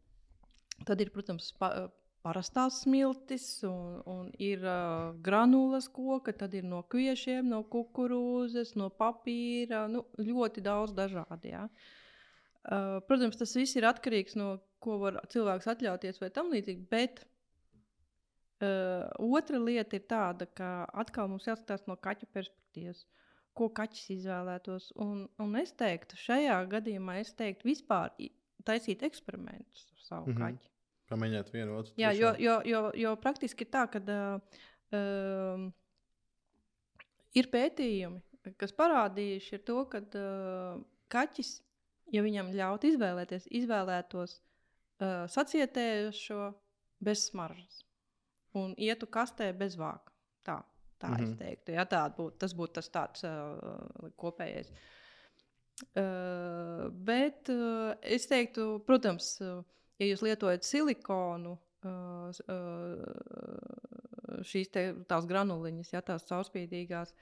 [0.88, 1.90] tad ir, protams, pa,
[2.26, 8.90] parastās smiltis, un, un ir uh, granulas koka, tad ir no kviešiem, no kukurūzas, no
[8.90, 9.86] papīra.
[9.88, 11.54] Nu, ļoti daudz dažādu.
[11.54, 11.68] Ja.
[12.66, 16.86] Uh, protams, tas viss ir atkarīgs no tā, ko var cilvēks atļauties vai tam līdzīgi.
[16.90, 17.24] Bet
[18.62, 20.70] uh, otra lieta ir tāda, ka
[21.02, 23.04] atkal mums jāskatās no kaķa perspektīvas.
[23.56, 24.90] Ko kaķis izvēlētos.
[25.00, 28.12] Un, un es teiktu, šajā gadījumā es teiktu, vispār
[28.68, 30.42] taisīt eksperimentus ar savu mm -hmm.
[30.42, 30.75] kaķi.
[31.10, 31.94] Pamēģināt vienu otru.
[32.00, 35.66] Jā, jo, jo, jo, jo praktiski ir tā, ka uh,
[37.38, 40.80] ir pētījumi, kas parādījuši to, ka uh,
[41.12, 41.52] kaķis,
[42.14, 46.50] ja viņam ļaut izvēlēties, izvēlētos uh, sacietējušo
[47.06, 47.84] bez smaržas
[48.56, 50.12] un ietu kastē bez vāka.
[50.46, 50.60] Tā,
[50.98, 51.22] tā mm -hmm.
[51.22, 51.38] es mhm.
[51.38, 51.72] teiktu.
[51.72, 51.86] Ja,
[52.18, 54.72] būt, tas būtu tas tāds uh, kopējais.
[55.92, 59.64] Uh, bet uh, es teiktu, protams, uh,
[60.00, 61.56] ja jūs lietojat silikonu,
[64.46, 67.14] šīs te, tās granuliņas, ja tās caurspīdīgās.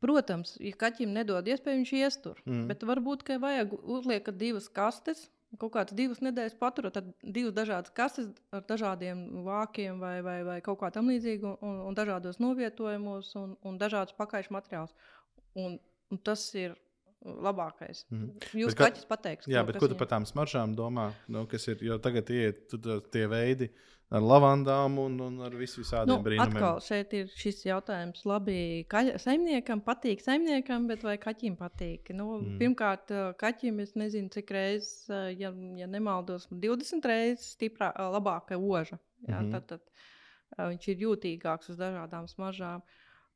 [0.00, 2.40] Protams, ja kaķim nedod iespēju, viņš iestur.
[2.46, 2.64] Mm.
[2.70, 5.26] Bet varbūt, ka vajag uzliekt divas kastes,
[5.60, 10.58] kaut kādas divas nedēļas paturot, tad divas dažādas kastes ar dažādiem vākiem vai, vai, vai
[10.64, 14.94] kaut kā tam līdzīgu, un, un dažādos novietojumos, un, un dažādas pakaišu materiālus.
[15.58, 15.76] Un,
[16.10, 16.78] un tas ir
[17.20, 18.04] labākais.
[18.10, 18.32] Mm.
[18.62, 19.48] Jūs kā, kaķis pateiks.
[19.50, 21.10] Jā, bet ko tu par tām smaržām domā?
[21.28, 22.72] Nu, kas ir, jo tagad iet
[23.12, 23.68] tie veidi
[24.10, 26.56] ar lavandām un, un ar visu visādiem nu, brīnumiem.
[26.56, 28.24] Atkal šeit ir šis jautājums.
[28.26, 28.56] Labi,
[28.90, 32.10] kaļa, saimniekam patīk saimniekam, bet vai kaķim patīk?
[32.16, 32.56] Nu, mm.
[32.62, 35.04] Pirmkārt, kaķim es nezinu, cik reizes,
[35.38, 38.98] ja, ja nemaldos, 20 reizes stiprā, labāka oža.
[39.28, 39.52] Jā, mm -hmm.
[39.52, 39.68] tad,
[40.56, 42.82] tad viņš ir jūtīgāks uz dažādām smaržām.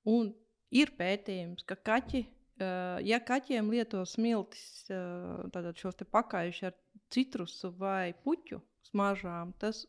[0.08, 0.32] Un
[0.72, 2.24] ir pētījums, ka kaķi
[2.58, 6.76] ja kaķiem lieto smiltis, tad šos pakāpienas ar
[7.10, 9.84] citrusu vai puķu smaržām, tas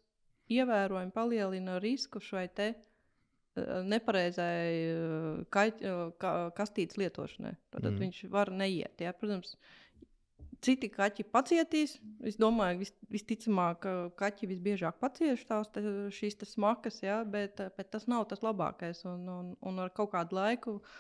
[0.51, 2.73] ievērojami palielina risku šai te
[3.85, 5.47] nepareizai
[6.57, 7.55] kastītes lietošanai.
[7.71, 7.97] Tad mm.
[8.01, 8.99] viņš var neiet.
[8.99, 9.13] Ja?
[9.15, 9.55] Protams,
[10.65, 11.95] citi kaķi pacietīs.
[12.27, 15.85] Es domāju, vis, visticamāk, ka kaķi visbiežāk pacieš tās te,
[16.17, 17.21] šīs te smakas, ja?
[17.23, 19.05] bet, bet tas nav tas labākais.
[19.07, 20.95] Un, un, un ar kaut kādu laiku uh,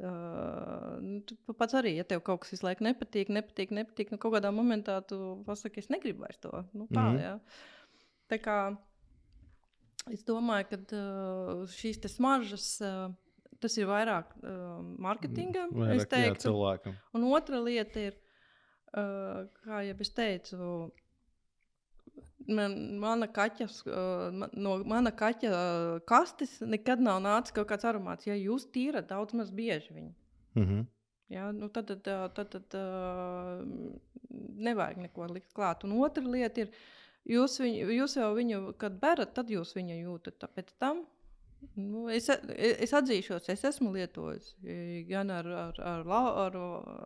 [0.00, 4.48] Uh, pats arī, ja tev kaut kas visu laiku nepatīk, nepatīk, nepatīk, nu kaut kādā
[4.54, 6.50] momentā tu pasaki, es negribu vairs to.
[6.72, 7.20] Nu, tā, mm -hmm.
[7.20, 7.34] Jā.
[8.32, 8.76] tā kā
[10.10, 12.80] es domāju, ka uh, šīs smaržas.
[12.80, 13.12] Uh,
[13.62, 16.96] Tas ir vairāk uh, mārketingam, vairāk, teiktu, jā, cilvēkam.
[17.14, 18.16] Un otra lieta ir,
[18.98, 20.56] uh, kā jau es teicu,
[22.48, 23.66] Man, mana kaķa,
[24.58, 25.52] no mana kaķa
[26.08, 28.26] kastes nekad nav nācis kaut kāds aromāts.
[28.26, 30.12] Ja jūs tīrat daudz maz bieži viņu.
[30.54, 30.86] Mm -hmm.
[31.32, 32.74] Ja, nu tad, tad, tad, tad
[34.68, 35.84] nevajag neko likt klāt.
[35.84, 36.70] Un otra lieta ir,
[37.24, 40.44] jūs, viņu, jūs jau viņu, kad berat, tad jūs viņu jūtat.
[40.54, 41.06] Pēc tam
[41.74, 42.28] nu, es,
[42.58, 44.56] es atzīšos, es esmu lietojis
[45.08, 46.56] gan ar, ar, ar, ar,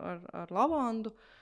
[0.01, 1.11] ar, ar lavandu.
[1.11, 1.36] Uh,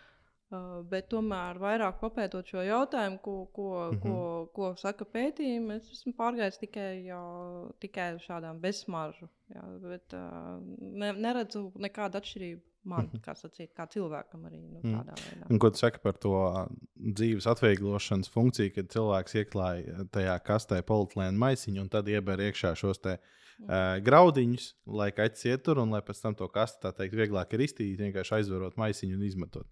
[0.91, 4.03] bet tomēr vairāk papētot šo jautājumu, ko, ko, mm -hmm.
[4.03, 9.29] ko, ko saka pētījumi, es esmu pārgājis tikai, jau, tikai uz šādām bezsmaržu.
[9.55, 13.25] Jā, bet uh, ne, neredzu nekādu atšķirību man, mm -hmm.
[13.25, 15.23] kā, sacīt, kā cilvēkam arī nu, tādā mm.
[15.29, 15.47] veidā.
[15.51, 21.39] Un, ko tu saki par to dzīves atvieglošanas funkciju, kad cilvēks ieklāja tajā kastē politlēnu
[21.39, 23.19] maisiņu un tad ieber iekšā šos te.
[23.55, 27.61] Uh, graudiņus, lai kaķis ietur, un lai pēc tam to kastu tā teikt, vieglāk ir
[27.61, 29.67] iztīrīt, vienkārši aizverot maisiņu un izmetot.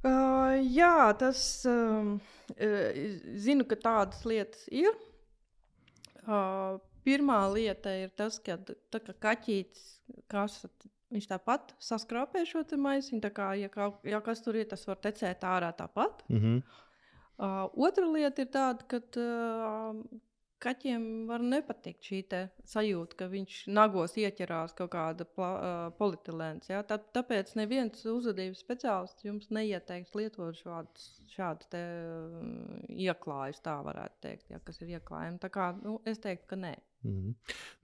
[0.00, 2.14] Uh, jā, tas um,
[3.36, 4.94] zinu, ka tādas lietas ir.
[6.24, 9.84] Uh, pirmā lieta ir tas, ka tā, ka kaķītis,
[10.30, 10.60] kas
[11.10, 15.00] viņš tāpat saskrāpē šo maisiņu, tā kā ja, kā, ja kas tur ir, tas var
[15.02, 16.24] tecēt ārā tāpat.
[16.28, 16.62] Mm -hmm.
[17.38, 20.00] uh, otra lieta ir tāda, ka uh,
[20.62, 22.20] kaķiem var nepatikt šī
[22.68, 26.70] sajūta, ka viņš nagos ieķerās kaut kāda uh, polietilēns.
[26.72, 26.82] Ja?
[26.86, 34.24] Tā, tāpēc neviens uzvedības speciālists jums neieteiks lietot šādus šādu te, uh, ieklājus, tā varētu
[34.26, 35.40] teikt, ja, kas ir ieklājumi.
[35.42, 36.74] Tā kā nu, es teiktu, ka nē.
[37.04, 37.34] Mm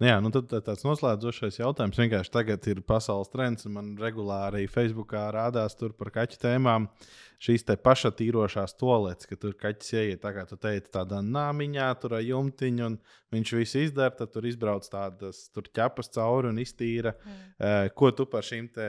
[0.00, 1.98] nu, jā, nu tad tā, tāds noslēdzošais jautājums.
[2.00, 6.88] Vienkārši tagad ir pasaules trends, un man regulāri Facebookā rādās par kaķu tēmām
[7.42, 12.16] šīs te pašatīrošās toaletes, ka tur kaķis ieiet, tā kā tu teici, tādā nāmiņā, tur
[12.16, 12.96] ar jumtiņu, un
[13.34, 17.12] viņš visu izdara, tad tur izbrauc tādas tur ķepas cauri un iztīra.
[17.16, 17.44] Mm.
[17.56, 18.88] Uh, ko tu par šīm te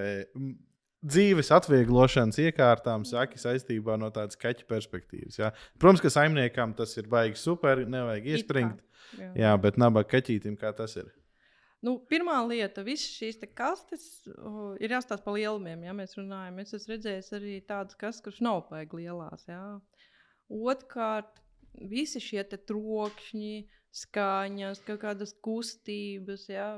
[1.08, 5.38] dzīves atvieglošanas iekārtām saki saistībā no tādas kaķa perspektīvas.
[5.40, 5.52] Ja?
[5.80, 8.82] Protams, ka saimniekam tas ir baigi super, nevajag iespringt.
[9.16, 9.32] Jā.
[9.40, 11.10] jā, bet nabaga kaķītim kā tas ir?
[11.86, 15.86] Nu, pirmā lieta, visas šīs kastes uh, ir jāstāsta par lielumiem.
[15.86, 19.46] Ja mēs runājam, es esmu redzējis arī tādas kastes, kuras nav baigi lielās.
[19.50, 19.62] Ja.
[20.50, 21.38] Otrkārt,
[21.78, 23.68] visi šie trokšņi,
[24.02, 26.72] skaņas, kādas kustības, ja,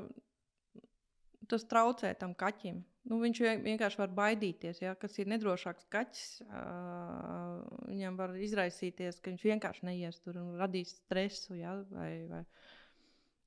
[1.50, 2.84] tas traucē tam kaķim.
[3.10, 4.84] Nu, viņš vienkārši var baidīties.
[4.84, 10.52] Ja, kas ir nedrošāks kaķis, uh, viņam var izraisīties, ka viņš vienkārši neies tur un
[10.60, 11.58] radīs stresu.
[11.58, 12.44] Ja, vai, vai,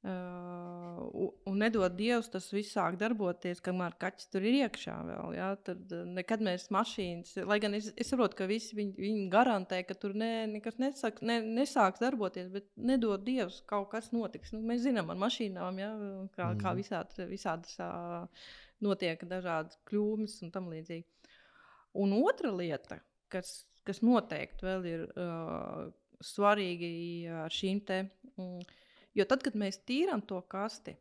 [0.02, 4.96] Uh, un nedod Dievs, tas viss sāk darboties, kamēr kaķis tur ir iekšā.
[5.06, 5.52] Vēl, ja?
[5.62, 9.94] Tad nekad mēs mašīnas, lai gan es, es saprotu, ka visi viņi, viņi garantē, ka
[9.94, 14.50] tur ne, nekas nesak, ne, nesāks darboties, bet nedod Dievs, kaut kas notiks.
[14.56, 15.92] Nu, mēs zinām, ar mašīnām, ja?
[16.34, 16.58] kā, mm.
[16.64, 16.82] kā mhm.
[16.82, 17.78] visādi, visādas.
[17.78, 18.50] Uh,
[18.84, 21.06] notiek dažādas kļūmes un tam līdzīgi.
[22.02, 23.00] Un otra lieta,
[23.32, 25.88] kas, kas noteikti vēl ir uh,
[26.24, 26.92] svarīgi
[27.42, 28.04] ar šīm te,
[28.36, 28.60] mm,
[29.18, 30.96] jo tad, kad mēs tīram to kasti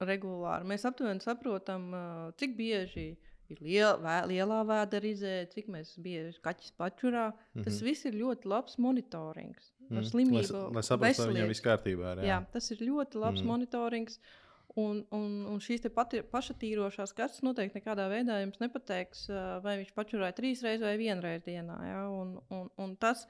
[0.00, 3.10] regulāri, mēs aptuveni saprotam, uh, cik bieži
[3.50, 7.30] ir liel, vē, lielā vēderizē, cik mēs bieži kaķis pačurā.
[7.30, 7.64] Mm -hmm.
[7.66, 9.72] Tas viss ir ļoti labs monitorings.
[9.80, 9.96] Mm.
[9.96, 10.10] -hmm.
[10.10, 12.22] Slimību, lai, lai saprastu, ka viņam viss kārtībā ir.
[12.22, 12.28] Jā.
[12.30, 13.44] jā, tas ir ļoti labs mm.
[13.44, 13.50] -hmm.
[13.52, 14.20] monitorings.
[14.78, 19.24] Un, un, un šīs pati, pašatīrošās kartes noteikti nekādā veidā jums nepateiks,
[19.64, 21.78] vai viņš pačurāja trīs reizes vai vienu reizi dienā.
[21.88, 22.04] Ja?
[22.14, 23.24] Un, un, un tas,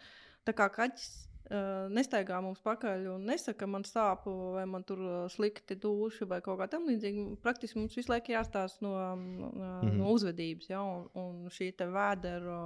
[0.44, 1.09] kā kaķis
[1.48, 5.00] uh, nestaigā mums pakaļ un nesaka, man sāp, vai man tur
[5.33, 7.26] slikti duši vai kaut kā tamlīdzīga.
[7.40, 9.96] Praktiski mums visu laiku jāstāsta no, no, mm -hmm.
[9.96, 10.83] no uzvedības, ja?
[10.83, 12.61] un, un šī vēdera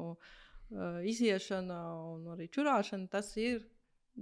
[0.00, 0.32] uh,
[1.04, 1.80] iziešana
[2.14, 3.66] un arī čurāšana, tas ir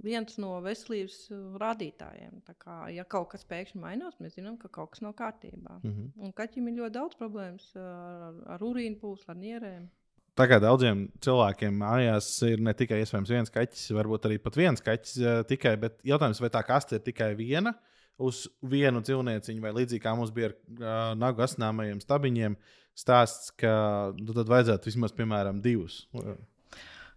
[0.03, 2.41] viens no veselības uh, rādītājiem.
[2.47, 5.79] Tā kā, ja kaut kas pēkšņi mainās, mēs zinām, ka kaut kas nav kārtībā.
[5.83, 6.09] Mm -hmm.
[6.17, 7.83] Un kaķim ir ļoti daudz problēmas uh,
[8.29, 9.89] ar, ar urīnu pūslu, ar nierēm.
[10.35, 14.81] Tā kā daudziem cilvēkiem mājās ir ne tikai iespējams viens kaķis, varbūt arī pat viens
[14.83, 17.75] kaķis uh, tikai, bet jautājums, vai tā kaste ir tikai viena
[18.19, 22.57] uz vienu dzīvnieciņu, vai līdzīgi kā mums bija ar uh, nagu asnāmajiem stabiņiem,
[22.95, 26.09] stāsts, ka nu, tad vajadzētu vismaz, piemēram, divus.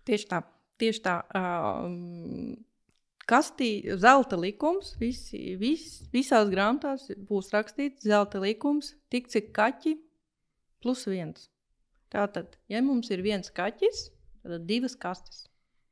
[0.06, 0.44] Tieši tā.
[0.78, 1.16] Tieši tā.
[1.34, 2.54] Uh,
[3.28, 9.98] kastī zelta likums, visi, vis, visās grāmatās būs rakstīts zelta likums, tik cik kaķi
[10.84, 11.50] plus viens.
[12.14, 14.08] Tātad, ja mums ir viens kaķis,
[14.46, 15.46] tad divas kastes.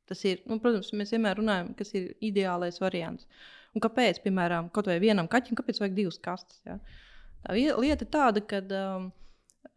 [0.06, 3.26] Tas ir, nu, protams, mēs vienmēr runājam, kas ir ideālais variants.
[3.74, 6.60] Un kāpēc, piemēram, kaut vai vienam kaķim, kāpēc vajag divas kastes?
[6.64, 6.78] Ja?
[7.44, 9.10] Tā lieta ir tāda, ka um,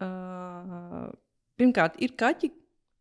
[0.06, 1.10] uh,
[1.60, 2.52] pirmkārt ir kaķi,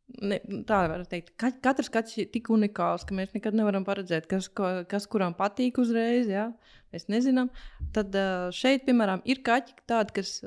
[0.09, 4.25] Ne, tā var teikt, ka katrs kaķis ir tik unikāls, ka mēs nekad nevaram paredzēt,
[4.31, 6.31] kas, ko, kas kuram patīk uzreiz.
[6.33, 6.47] Ja?
[6.95, 7.51] Mēs nezinām.
[7.93, 8.17] Tad
[8.57, 10.39] šeit, piemēram, ir kaķi tādi, kas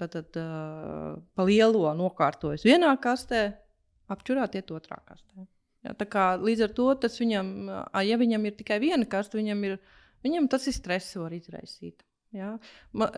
[0.00, 0.40] tātad,
[1.36, 3.44] pa lielo nokārtojas vienā kastē,
[4.08, 5.44] apčurāt iet otrā kastē.
[5.86, 7.50] Ja, kā, līdz ar to tas viņam,
[8.08, 9.76] ja viņam ir tikai viena kaste, viņam, ir,
[10.26, 12.00] viņam tas ir stress var izraisīt.
[12.34, 12.54] Ja?
[12.96, 13.10] Ma,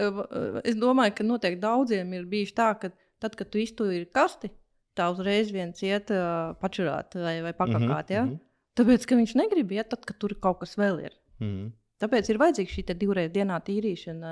[0.66, 4.50] es domāju, ka noteikti daudziem ir bijis tā, ka Tad, kad tu izturi kasti,
[4.96, 8.08] tā uzreiz viens iet uh, pačurāt vai, vai pakakāt.
[8.08, 8.16] Mm -hmm.
[8.16, 8.24] ja?
[8.24, 8.38] Mhm.
[8.80, 11.12] Tāpēc, ka viņš negrib iet, tad, kad tur kaut kas vēl ir.
[11.38, 11.70] Mm -hmm.
[12.00, 14.30] Tāpēc ir vajadzīga šī divreiz dienā tīrīšana,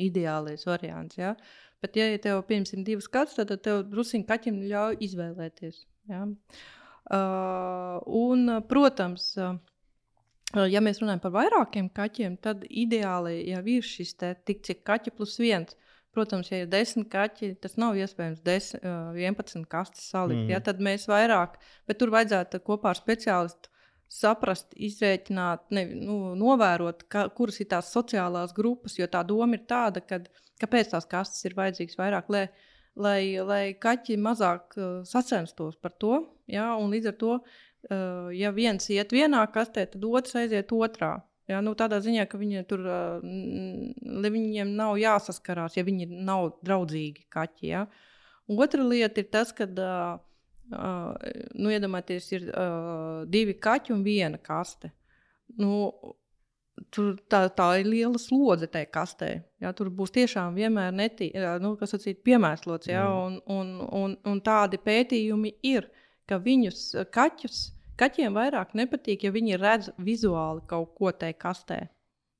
[0.00, 1.18] ideālais variants.
[1.18, 1.34] Ja?
[1.82, 5.82] Bet, ja tev pieņemsim divas katus, tad tev druskuļi kaķim ļauj izvēlēties.
[6.08, 6.22] Ja?
[7.10, 9.56] Uh, un, protams, uh,
[10.70, 15.12] ja mēs runājam par vairākiem kaķiem, tad ideāli jau ir šis te, tik cik kaķi
[15.16, 15.76] plus viens.
[16.10, 20.42] Protams, ja ir desmit kaķi, tas nav iespējams des, 11 kastes salikt.
[20.42, 20.48] Mm.
[20.50, 21.54] Ja, tad mēs vairāk,
[21.86, 23.70] bet tur vajadzētu kopā ar speciālistu
[24.10, 28.98] saprast, izrēķināt, ne, nu, novērot, ka, kuras ir tās sociālās grupas.
[28.98, 30.18] Jo tā doma ir tāda, ka
[30.60, 32.44] kāpēc tās kastes ir vajadzīgas vairāk, lai,
[32.98, 36.24] lai, lai kaķi mazāk uh, sacenstos par to.
[36.50, 41.20] Ja, un līdz ar to, uh, ja viens iet vienā kastē, tad otrs aiziet otrā.
[41.50, 42.84] Ja, nu, tādā ziņā, ka viņi tur,
[44.00, 47.70] viņiem nav jāsaskarās, ja viņi nav draudzīgi kaķi.
[47.72, 47.84] Ja.
[48.50, 54.92] Otra lieta ir tas, ka, uh, nu, iedomājieties, ir uh, divi kaķi un viena kaste.
[55.58, 55.90] Nu,
[56.94, 59.30] tur tā, tā ir liela slodze tajā kastē.
[59.62, 61.30] Ja, tur būs tiešām vienmēr netī,
[61.62, 62.90] nu, sacīt, piemērslots.
[62.90, 65.90] Ja, un, un, un, un tādi pētījumi ir,
[66.30, 67.66] ka viņus kaķus
[68.00, 71.80] Kaķiem vairāk nepatīk, ja viņi redz vizuāli kaut ko tajā kastē.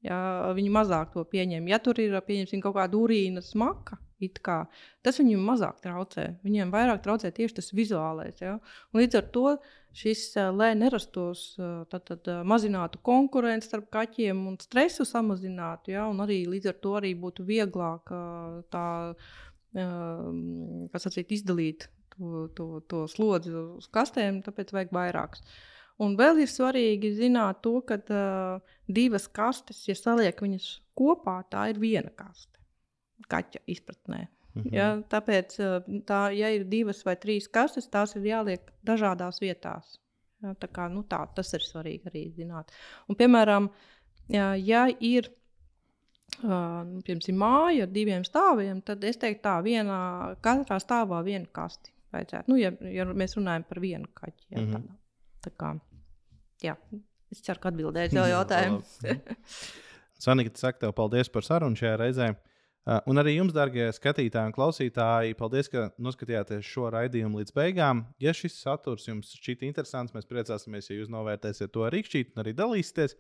[0.01, 0.16] Ja,
[0.57, 1.66] viņi mazāk to pieņem.
[1.68, 3.99] Ja tur ir kaut kāda urīna smaka,
[4.44, 4.62] kā,
[5.05, 6.25] tas viņiem mazāk traucē.
[6.44, 8.40] Viņiem vairāk traucē tieši tas vizuālais.
[8.40, 8.57] Ja?
[8.92, 9.44] Un līdz ar to
[9.96, 10.25] šis,
[10.57, 11.55] lai nerastos,
[11.92, 16.09] tad, tad mazinātu konkurenci starp kaķiem un stresu samazinātu, ja?
[16.09, 18.12] un arī līdz ar to arī būtu vieglāk
[18.73, 18.87] tā,
[20.96, 25.44] sacīt, izdalīt to, to, to slodzi uz kastēm, tāpēc vajag vairākus.
[26.01, 31.68] Un vēl ir svarīgi zināt to, ka uh, divas kastes, ja saliek viņas kopā, tā
[31.75, 32.57] ir viena kaste.
[33.29, 34.27] Kaķa izpratnē.
[34.55, 34.75] -hmm.
[34.75, 35.57] ja, tāpēc,
[36.09, 39.99] tā, ja ir divas vai trīs kastes, tās ir jāliek dažādās vietās.
[40.40, 42.73] Ja, tā kā, nu, tā, tas ir svarīgi arī zināt.
[43.09, 43.68] Un, piemēram,
[44.33, 45.29] ja, ja ir
[46.40, 50.01] uh, piemēram, māja ar diviem stāviem, tad es teiktu, tā vienā,
[50.44, 51.92] katrā stāvā viena kasti.
[52.11, 52.51] Vajadzētu.
[52.51, 54.46] Nu, ja, ja mēs runājam par vienu kaķi.
[54.51, 54.88] Ja, mm -hmm.
[55.44, 55.75] tā, tā kā,
[56.61, 56.77] Jā,
[57.33, 58.81] es ceru, ka atbildēju šo jautājumu.
[60.20, 62.31] Sanika, saka tev paldies par sarunu šajā reizē.
[62.88, 68.03] Uh, un arī jums, darbie skatītāji un klausītāji, paldies, ka noskatījāties šo raidījumu līdz beigām.
[68.25, 72.42] Ja šis saturs jums šķiet interesants, mēs priecāsimies, ja jūs novērtēsiet to arī šķīt un
[72.44, 73.16] arī dalīsieties.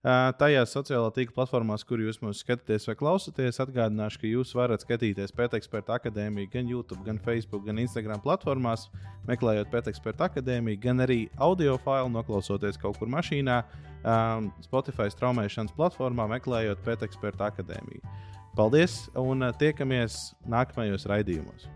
[0.00, 5.34] Tajās sociālā tīkla platformās, kur jūs mūs skatāties vai klausāties, atgādināšu, ka jūs varat skatīties
[5.36, 8.86] Pēteksperta akadēmiju gan YouTube, gan Facebook, gan Instagram platformās,
[9.28, 13.58] meklējot Pēteksperta akadēmiju, gan arī audio failu noklausoties kaut kur mašīnā,
[14.64, 18.00] Spotify straumēšanas platformā, meklējot Pēteksperta akadēmiju.
[18.56, 21.68] Paldies un tiekamies nākamajos raidījumos!